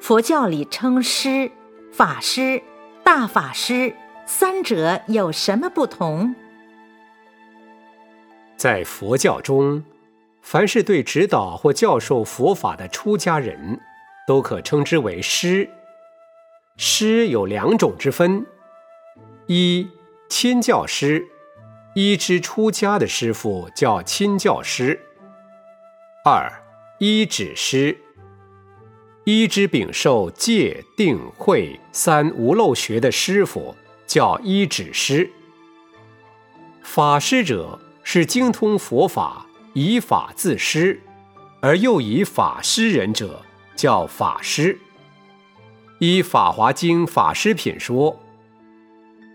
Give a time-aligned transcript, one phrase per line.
[0.00, 1.50] 佛教里称师、
[1.92, 2.62] 法师、
[3.04, 6.34] 大法师三者有什么不同？
[8.56, 9.84] 在佛教中，
[10.40, 13.78] 凡是对指导或教授佛法的出家人，
[14.26, 15.68] 都可称之为师。
[16.78, 18.46] 师有两种之分：
[19.48, 19.86] 一
[20.30, 21.28] 亲教师，
[21.94, 24.98] 一之出家的师傅叫亲教师；
[26.24, 26.50] 二
[26.98, 27.96] 一指师，
[29.24, 33.74] 一之禀受戒定慧三无漏学的师傅
[34.06, 35.30] 叫一指师。
[36.82, 37.78] 法师者。
[38.02, 41.00] 是精通佛法，以法自施，
[41.60, 43.40] 而又以法施人者，
[43.76, 44.76] 叫法师。
[46.00, 48.18] 依《法华经·法师品》说：“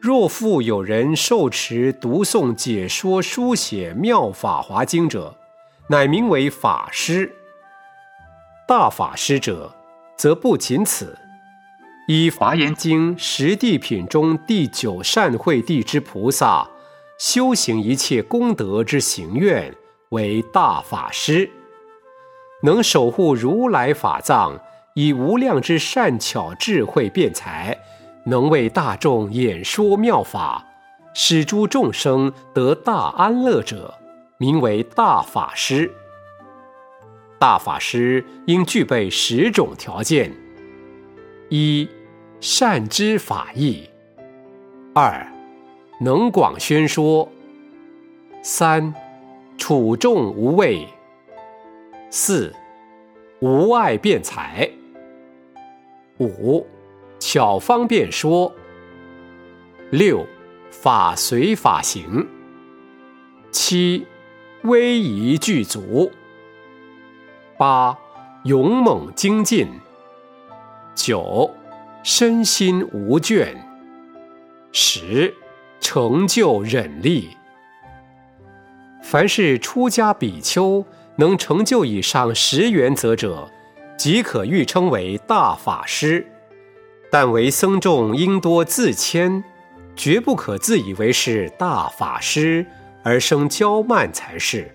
[0.00, 5.38] 若复有人受持、读诵、解说、书写妙法华经者，
[5.88, 7.32] 乃名为法师。
[8.66, 9.74] 大法师者，
[10.16, 11.18] 则不仅此。
[12.08, 16.68] 依《华严经·十地品》中第九善慧地之菩萨。”
[17.16, 19.72] 修行一切功德之行愿
[20.10, 21.48] 为大法师，
[22.64, 24.58] 能守护如来法藏，
[24.94, 27.78] 以无量之善巧智慧辩才，
[28.26, 30.66] 能为大众演说妙法，
[31.14, 33.94] 使诸众生得大安乐者，
[34.38, 35.94] 名为大法师。
[37.38, 40.32] 大法师应具备十种条件：
[41.50, 41.88] 一、
[42.40, 43.88] 善知法义；
[44.94, 45.26] 二、
[46.00, 47.28] 能广宣说。
[48.42, 48.94] 三，
[49.56, 50.86] 处众无畏。
[52.10, 52.54] 四，
[53.40, 54.70] 无碍辩才。
[56.18, 56.66] 五，
[57.18, 58.52] 巧方便说。
[59.90, 60.26] 六，
[60.70, 62.26] 法随法行。
[63.50, 64.06] 七，
[64.62, 66.10] 威仪具足。
[67.56, 67.96] 八，
[68.44, 69.68] 勇猛精进。
[70.94, 71.50] 九，
[72.02, 73.54] 身心无倦。
[74.72, 75.34] 十。
[75.80, 77.36] 成就忍力。
[79.02, 80.82] 凡是出家比丘
[81.16, 83.50] 能成就以上十原则者，
[83.98, 86.26] 即可誉称为大法师。
[87.12, 89.44] 但为僧众应多自谦，
[89.94, 92.64] 绝不可自以为是大法师
[93.02, 94.74] 而生骄慢才是，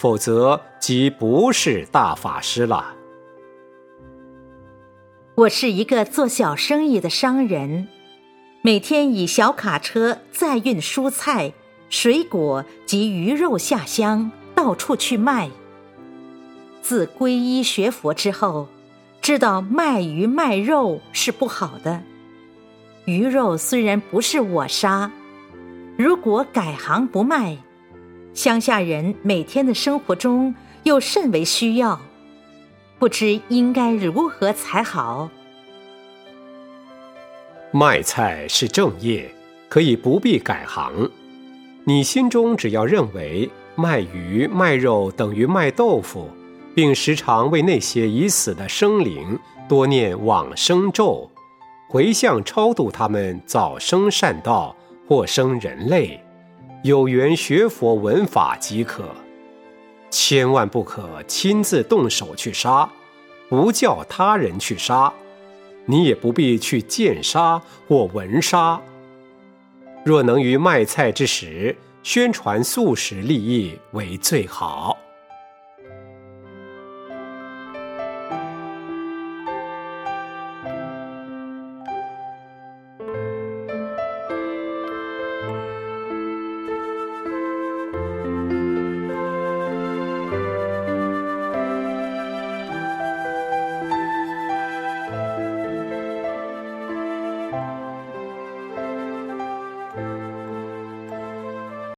[0.00, 2.94] 否则即不是大法师了。
[5.34, 7.86] 我是一个做小生意的商人。
[8.62, 11.52] 每天以小卡车载运蔬菜、
[11.90, 15.50] 水果及鱼肉下乡，到处去卖。
[16.80, 18.68] 自皈依学佛之后，
[19.20, 22.02] 知道卖鱼卖肉是不好的。
[23.04, 25.12] 鱼肉虽然不是我杀，
[25.98, 27.58] 如果改行不卖，
[28.32, 30.54] 乡下人每天的生活中
[30.84, 32.00] 又甚为需要，
[32.98, 35.28] 不知应该如何才好。
[37.72, 39.30] 卖菜是正业，
[39.68, 41.10] 可以不必改行。
[41.84, 46.28] 你心中只要认为卖鱼卖肉等于卖豆腐，
[46.74, 49.38] 并时常为那些已死的生灵
[49.68, 51.30] 多念往生咒，
[51.88, 54.74] 回向超度他们早生善道
[55.08, 56.22] 或生人类，
[56.82, 59.04] 有缘学佛闻法即可。
[60.10, 62.88] 千万不可亲自动手去杀，
[63.48, 65.12] 不叫他人去杀。
[65.84, 68.80] 你也不必去见杀或闻杀。
[70.04, 74.96] 若能于卖菜之时宣传素食利益，为最好。